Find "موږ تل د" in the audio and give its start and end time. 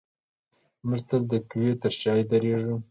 0.87-1.33